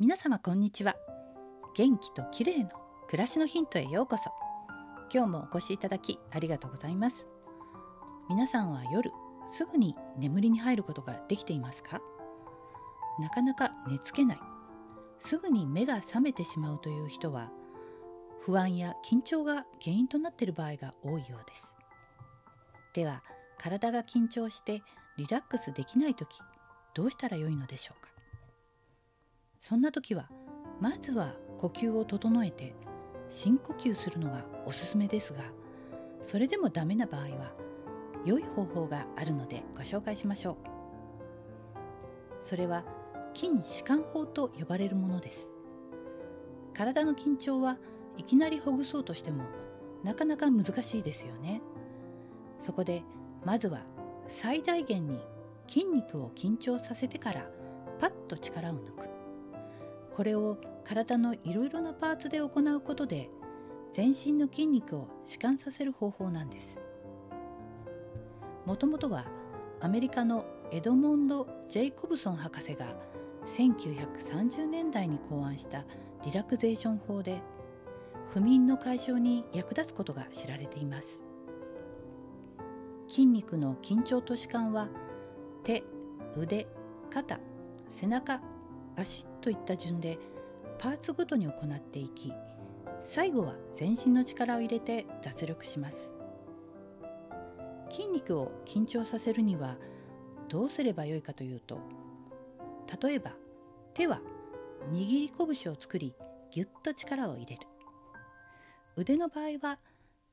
[0.00, 0.94] 皆様こんにちは。
[1.74, 2.70] 元気と綺麗の
[3.08, 4.30] 暮らしのヒントへようこそ。
[5.12, 7.26] 今日もお越しいただきありがとうございます。
[8.28, 9.10] 皆さんは夜
[9.52, 12.00] すぐに眠りに入ることができていますか？
[13.18, 14.38] なかなか寝つけない。
[15.18, 17.50] すぐに目が覚めてしまうという人は
[18.42, 21.72] 不安や緊張が原因となっている場合が多いようです。
[22.94, 23.24] では
[23.58, 24.80] 体が緊張して
[25.16, 26.38] リラックスできない時
[26.94, 28.12] どうしたらよいのでしょうか？
[29.60, 30.28] そんな時は
[30.80, 32.74] まずは呼吸を整えて
[33.28, 35.40] 深呼吸するのがおすすめですが
[36.22, 37.52] それでもダメな場合は
[38.24, 40.56] 良い方法があるのでご紹介しましょう。
[42.42, 42.84] それは
[43.34, 45.48] 筋弛緩法と呼ばれるものです。
[46.74, 47.78] 体の緊張は
[48.16, 49.44] いきなりほぐそうとしても
[50.02, 51.62] なかなか難しいですよね。
[52.60, 53.02] そこで
[53.44, 53.82] まずは
[54.28, 55.20] 最大限に
[55.68, 57.50] 筋肉を緊張させてから
[58.00, 59.17] パッと力を抜く。
[60.18, 63.30] これを体のいろいろなパーツで行うことで
[63.92, 66.76] 全身の筋肉を弛緩させる方法なんです。
[68.66, 69.26] もともとは
[69.78, 72.96] アメリカのエドモンド・ジェイコブソン博士が
[73.56, 75.84] 1930年代に考案した
[76.24, 77.40] リラクゼーション法で
[78.34, 81.06] 不眠の解消に役立つことが知られています。
[83.06, 84.88] 筋肉の緊張と弛緩は
[85.62, 85.84] 手
[86.36, 86.66] 腕
[87.08, 87.38] 肩
[87.92, 88.40] 背中
[88.98, 90.18] 足といった順で
[90.78, 92.32] パーツごとに行っていき
[93.04, 96.12] 最後は全身の力を入れて脱力します。
[97.90, 99.76] 筋肉を緊張させるには
[100.48, 101.80] どうすればよいかというと
[103.02, 103.32] 例えば
[103.94, 104.20] 手は
[104.90, 106.14] 握り拳を作り
[106.50, 107.62] ぎゅっと力を入れる。
[108.96, 109.78] 腕の場合は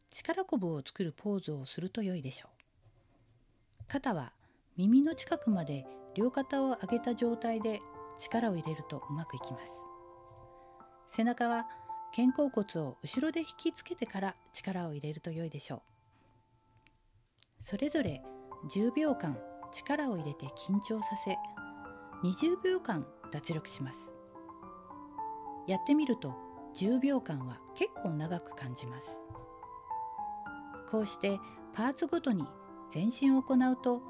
[0.09, 3.83] 力こぶを作るポーズをすると良いでしょう。
[3.87, 4.33] 肩は
[4.75, 5.85] 耳の近くまで
[6.15, 7.81] 両肩を上げた状態で
[8.17, 9.71] 力を入れるとうまくいきます。
[11.09, 11.65] 背中は
[12.15, 15.81] 肩甲骨を後ろで引きつけてから力を入れると良いでしょう。
[17.61, 18.21] それぞれ
[18.69, 19.37] 10秒間
[19.71, 21.37] 力を入れて緊張させ
[22.23, 23.97] 20秒間脱力します。
[25.67, 26.33] やってみると
[26.75, 29.07] 10秒間は結構長く感じます。
[30.89, 31.39] こうして
[31.73, 32.45] パーツごとに
[32.91, 34.01] 全身を行うと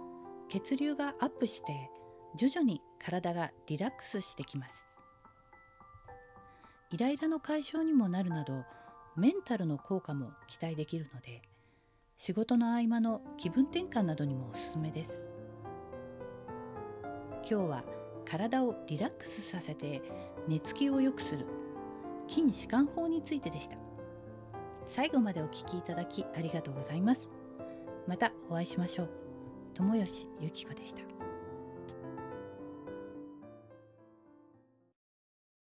[0.50, 1.90] 血流がアップして
[2.36, 4.74] 徐々に体がリラックスしてきます。
[6.92, 8.64] イライラの解消にもなるなど
[9.16, 11.42] メンタルの効果も期待できるので
[12.18, 15.20] 仕事の合間の気分転換などにもおすすめです。
[17.50, 17.84] 今日は
[18.26, 20.02] 体をリラックスさせて
[20.48, 21.46] 寝つきを良くする
[22.28, 23.78] 筋弛緩法についてでした。
[24.88, 27.28] 最後までお聞きいただきありがとうございます。
[28.08, 29.10] またお会いしましょう。
[29.74, 31.02] 友吉ゆき子でした。